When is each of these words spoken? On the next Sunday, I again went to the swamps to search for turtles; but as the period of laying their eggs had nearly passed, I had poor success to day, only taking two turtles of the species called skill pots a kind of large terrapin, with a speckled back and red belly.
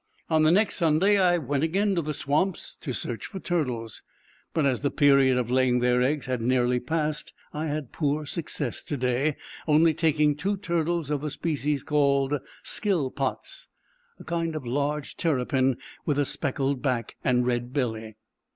On 0.31 0.41
the 0.41 0.49
next 0.51 0.77
Sunday, 0.77 1.19
I 1.19 1.33
again 1.35 1.45
went 1.89 1.95
to 1.95 2.01
the 2.01 2.15
swamps 2.15 2.75
to 2.77 2.91
search 2.91 3.27
for 3.27 3.39
turtles; 3.39 4.01
but 4.51 4.65
as 4.65 4.81
the 4.81 4.89
period 4.89 5.37
of 5.37 5.51
laying 5.51 5.77
their 5.77 6.01
eggs 6.01 6.25
had 6.25 6.41
nearly 6.41 6.79
passed, 6.79 7.33
I 7.53 7.67
had 7.67 7.91
poor 7.91 8.25
success 8.25 8.83
to 8.85 8.97
day, 8.97 9.35
only 9.67 9.93
taking 9.93 10.35
two 10.35 10.57
turtles 10.57 11.11
of 11.11 11.21
the 11.21 11.29
species 11.29 11.83
called 11.83 12.33
skill 12.63 13.11
pots 13.11 13.67
a 14.17 14.23
kind 14.23 14.55
of 14.55 14.65
large 14.65 15.17
terrapin, 15.17 15.77
with 16.03 16.17
a 16.17 16.25
speckled 16.25 16.81
back 16.81 17.15
and 17.23 17.45
red 17.45 17.71
belly. 17.71 18.15